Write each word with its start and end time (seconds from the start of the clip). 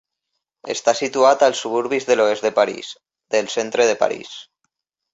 Està 0.75 0.93
situat 0.99 1.45
als 1.49 1.61
suburbis 1.67 2.09
de 2.09 2.17
l'oest 2.19 2.49
de 2.49 2.53
París, 2.63 2.93
del 3.37 3.55
centre 3.61 3.91
de 3.93 3.99
París. 4.05 4.37